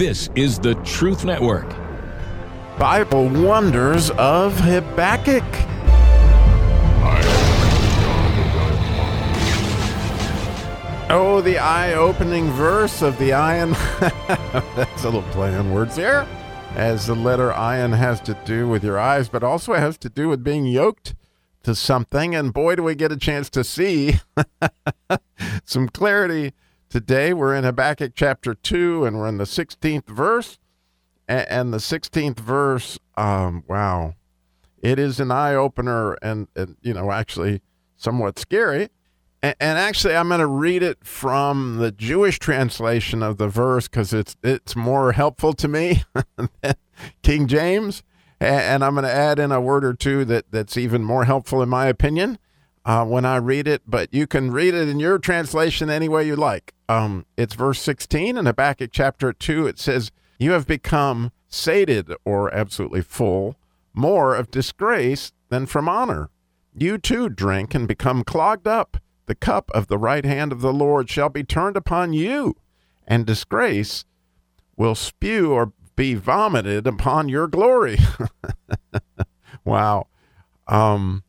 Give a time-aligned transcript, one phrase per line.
[0.00, 1.68] This is the Truth Network.
[2.78, 5.44] Bible Wonders of Habakkuk.
[11.10, 13.76] Oh, the eye opening verse of the ayin.
[14.74, 16.26] That's a little play on words here.
[16.76, 20.30] As the letter ayin has to do with your eyes, but also has to do
[20.30, 21.14] with being yoked
[21.64, 22.34] to something.
[22.34, 24.18] And boy, do we get a chance to see
[25.66, 26.54] some clarity
[26.90, 27.32] today.
[27.32, 30.58] We're in Habakkuk chapter 2, and we're in the 16th verse.
[31.26, 34.14] And the 16th verse, um, wow,
[34.82, 37.62] it is an eye opener and, and, you know, actually
[37.96, 38.88] somewhat scary
[39.42, 44.12] and, actually, I'm going to read it from the Jewish translation of the verse because
[44.12, 46.04] it's it's more helpful to me
[46.36, 46.74] than
[47.22, 48.02] King James.
[48.38, 51.62] And I'm going to add in a word or two that, that's even more helpful,
[51.62, 52.38] in my opinion,
[52.84, 53.82] uh, when I read it.
[53.86, 56.74] But you can read it in your translation any way you like.
[56.88, 59.66] Um, it's verse 16 in Habakkuk chapter 2.
[59.66, 63.56] It says, You have become sated or absolutely full,
[63.92, 66.30] more of disgrace than from honor.
[66.72, 68.98] You too drink and become clogged up
[69.30, 72.56] the cup of the right hand of the Lord shall be turned upon you,
[73.06, 74.04] and disgrace
[74.76, 77.96] will spew or be vomited upon your glory.
[79.64, 80.08] wow.
[80.66, 81.22] Um,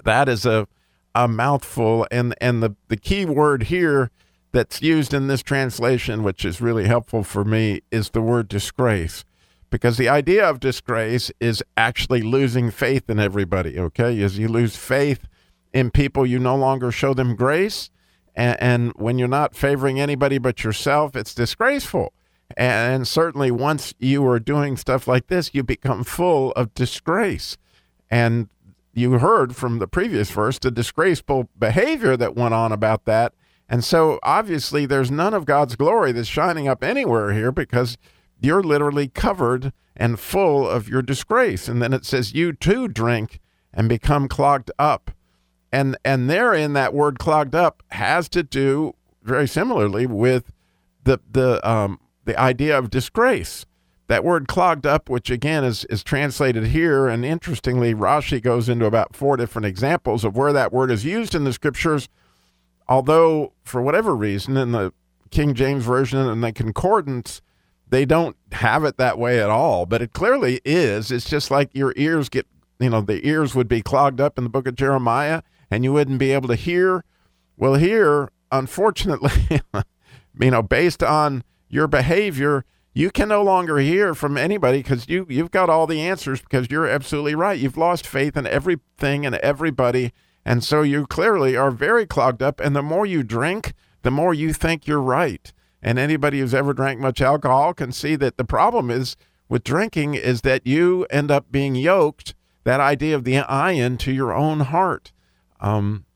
[0.04, 0.66] that is a,
[1.14, 2.06] a mouthful.
[2.10, 4.10] And, and the, the key word here
[4.52, 9.24] that's used in this translation, which is really helpful for me, is the word disgrace.
[9.68, 14.20] Because the idea of disgrace is actually losing faith in everybody, okay?
[14.22, 15.26] As you lose faith
[15.72, 17.90] in people, you no longer show them grace.
[18.34, 22.12] And, and when you're not favoring anybody but yourself, it's disgraceful.
[22.56, 27.56] And certainly, once you are doing stuff like this, you become full of disgrace.
[28.08, 28.48] And
[28.96, 33.34] you heard from the previous verse the disgraceful behavior that went on about that.
[33.68, 37.98] And so, obviously, there's none of God's glory that's shining up anywhere here because
[38.40, 41.68] you're literally covered and full of your disgrace.
[41.68, 43.40] And then it says, You too drink
[43.74, 45.10] and become clogged up
[45.72, 50.52] and and therein that word clogged up has to do very similarly with
[51.04, 53.66] the the um, the idea of disgrace.
[54.08, 58.86] That word clogged up, which again is is translated here, and interestingly, Rashi goes into
[58.86, 62.08] about four different examples of where that word is used in the scriptures.
[62.88, 64.92] Although, for whatever reason, in the
[65.30, 67.42] King James version and the concordance,
[67.88, 69.86] they don't have it that way at all.
[69.86, 71.10] But it clearly is.
[71.10, 72.46] It's just like your ears get,
[72.78, 75.92] you know, the ears would be clogged up in the book of Jeremiah and you
[75.92, 77.04] wouldn't be able to hear.
[77.56, 79.60] Well, here, unfortunately,
[80.40, 82.64] you know, based on your behavior,
[82.96, 86.70] you can no longer hear from anybody because you you've got all the answers because
[86.70, 87.60] you're absolutely right.
[87.60, 90.14] You've lost faith in everything and everybody,
[90.46, 92.58] and so you clearly are very clogged up.
[92.58, 95.52] And the more you drink, the more you think you're right.
[95.82, 99.14] And anybody who's ever drank much alcohol can see that the problem is
[99.46, 102.34] with drinking is that you end up being yoked
[102.64, 105.12] that idea of the ayin to your own heart
[105.60, 106.06] um,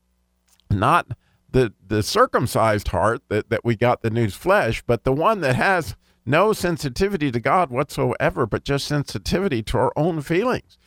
[0.69, 1.11] not
[1.51, 5.55] the the circumcised heart that, that we got the new flesh, but the one that
[5.55, 5.95] has
[6.25, 10.77] no sensitivity to God whatsoever, but just sensitivity to our own feelings.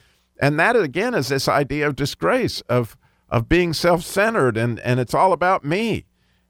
[0.40, 2.96] And that again is this idea of disgrace, of
[3.30, 6.04] of being self-centered and, and it's all about me.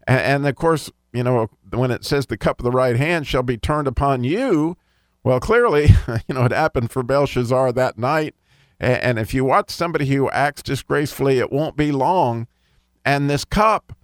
[0.06, 3.26] And, and of course, you know, when it says the cup of the right hand
[3.26, 4.76] shall be turned upon you,
[5.22, 5.88] well, clearly,
[6.28, 8.34] you know, it happened for Belshazzar that night
[8.80, 12.48] and if you watch somebody who acts disgracefully, it won't be long,
[13.04, 13.96] and this cup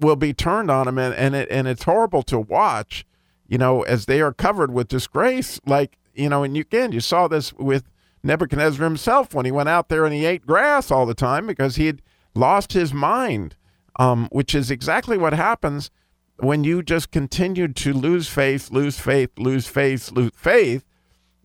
[0.00, 3.04] will be turned on him, and, and it and it's horrible to watch,
[3.46, 5.60] you know, as they are covered with disgrace.
[5.66, 7.84] Like you know, and you again, you saw this with
[8.22, 11.76] Nebuchadnezzar himself when he went out there and he ate grass all the time because
[11.76, 12.02] he had
[12.34, 13.56] lost his mind,
[13.96, 15.90] um, which is exactly what happens
[16.38, 20.84] when you just continue to lose faith, lose faith, lose faith, lose faith,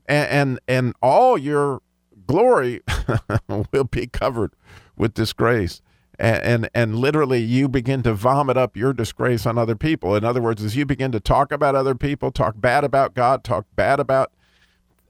[0.06, 1.82] and and, and all your
[2.26, 2.82] glory
[3.48, 4.54] will be covered
[4.98, 5.82] with disgrace.
[6.20, 10.16] And, and, and literally you begin to vomit up your disgrace on other people.
[10.16, 13.44] In other words, as you begin to talk about other people, talk bad about God,
[13.44, 14.32] talk bad about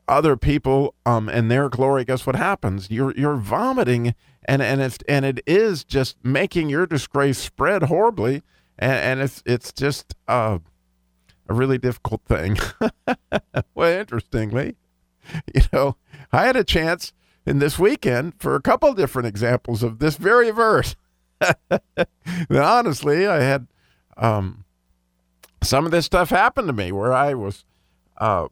[0.10, 2.90] other people um, and their glory, guess what happens?
[2.90, 8.42] You're you're vomiting, and and it's and it is just making your disgrace spread horribly,
[8.78, 10.58] and, and it's it's just uh,
[11.48, 12.58] a really difficult thing.
[13.76, 14.76] well, interestingly,
[15.54, 15.96] you know,
[16.32, 17.14] I had a chance
[17.46, 20.96] in this weekend for a couple different examples of this very verse.
[22.50, 23.68] honestly, I had
[24.18, 24.66] um,
[25.62, 27.66] some of this stuff happen to me where I was
[28.18, 28.48] uh,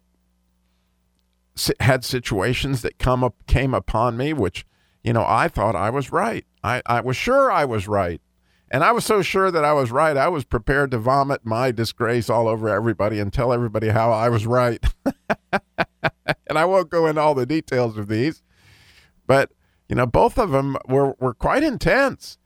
[1.80, 4.66] had situations that come up came upon me, which
[5.04, 6.46] you know I thought I was right.
[6.64, 8.22] I, I was sure I was right,
[8.70, 11.72] And I was so sure that I was right, I was prepared to vomit my
[11.72, 14.84] disgrace all over everybody and tell everybody how I was right.
[15.54, 18.42] and I won't go into all the details of these,
[19.26, 19.52] but
[19.88, 22.38] you know, both of them were, were quite intense.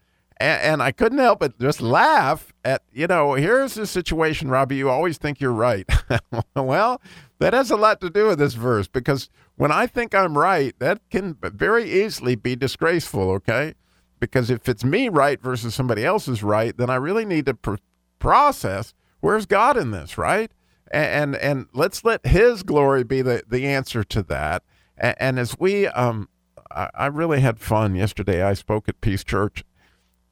[0.42, 4.78] And, and I couldn't help but just laugh at, you know, here's the situation, Robbie.
[4.78, 5.88] You always think you're right.
[6.56, 7.00] well,
[7.40, 10.74] that has a lot to do with this verse because when I think I'm right,
[10.80, 13.76] that can very easily be disgraceful, okay?
[14.20, 17.76] Because if it's me right versus somebody else's right, then I really need to pr-
[18.18, 20.52] process where's God in this, right?
[20.92, 24.64] And, and, and let's let His glory be the the answer to that.
[24.98, 26.30] And, and as we, um,
[26.70, 28.42] I, I really had fun yesterday.
[28.42, 29.64] I spoke at Peace Church,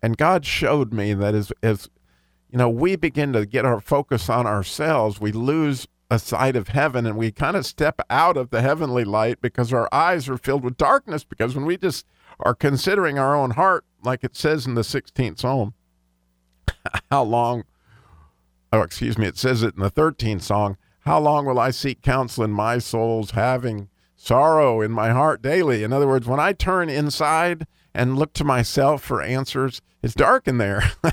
[0.01, 1.89] and God showed me that as as
[2.49, 6.69] you know, we begin to get our focus on ourselves, we lose a sight of
[6.69, 10.37] heaven and we kind of step out of the heavenly light because our eyes are
[10.37, 11.23] filled with darkness.
[11.23, 12.05] Because when we just
[12.39, 15.75] are considering our own heart, like it says in the 16th Psalm,
[17.11, 17.63] how long,
[18.73, 22.01] oh, excuse me, it says it in the 13th song, how long will I seek
[22.01, 25.83] counsel in my soul's having sorrow in my heart daily?
[25.83, 27.67] In other words, when I turn inside
[27.99, 30.89] and look to myself for answers, it's dark in there.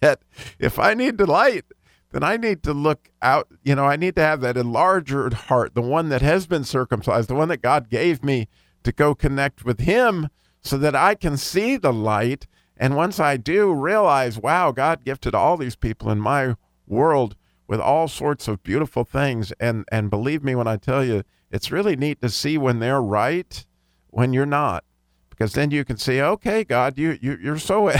[0.00, 0.20] that
[0.60, 1.64] if I need the light,
[2.12, 3.48] then I need to look out.
[3.64, 7.28] You know, I need to have that enlarged heart, the one that has been circumcised,
[7.28, 8.46] the one that God gave me
[8.84, 10.28] to go connect with Him
[10.62, 12.46] so that I can see the light.
[12.76, 16.54] And once I do realize, wow, God gifted all these people in my
[16.86, 17.34] world
[17.68, 19.52] with all sorts of beautiful things.
[19.58, 23.02] And, and believe me when I tell you, it's really neat to see when they're
[23.02, 23.64] right,
[24.08, 24.84] when you're not.
[25.30, 27.92] Because then you can see, okay, God, you, you you're so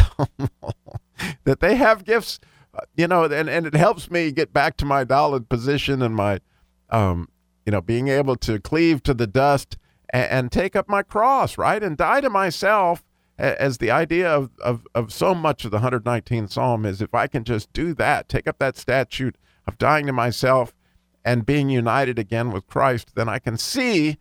[1.44, 2.38] that they have gifts,
[2.74, 6.14] uh, you know, and, and it helps me get back to my dalet position and
[6.14, 6.40] my,
[6.88, 7.28] um,
[7.66, 9.76] you know, being able to cleave to the dust
[10.10, 11.82] and, and take up my cross, right?
[11.82, 13.04] And die to myself
[13.38, 17.26] as the idea of, of, of so much of the 119th Psalm is if I
[17.26, 19.36] can just do that, take up that statute
[19.66, 20.74] of dying to myself
[21.24, 24.16] and being united again with Christ, then I can see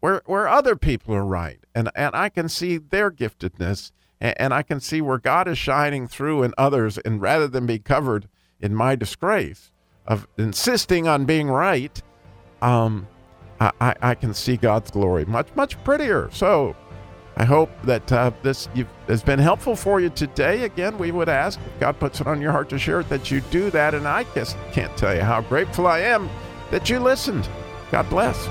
[0.00, 1.58] where, where other people are right.
[1.74, 5.56] And, and I can see their giftedness and, and I can see where God is
[5.56, 6.98] shining through in others.
[6.98, 8.28] And rather than be covered
[8.60, 9.70] in my disgrace
[10.06, 12.02] of insisting on being right,
[12.60, 13.08] um,
[13.60, 16.28] I, I, I can see God's glory much, much prettier.
[16.32, 16.76] So
[17.36, 18.68] I hope that uh, this
[19.08, 20.62] has been helpful for you today.
[20.62, 23.30] Again, we would ask if God puts it on your heart to share it, that
[23.30, 23.94] you do that.
[23.94, 26.30] And I just can't tell you how grateful I am
[26.70, 27.48] that you listened.
[27.90, 28.48] God bless.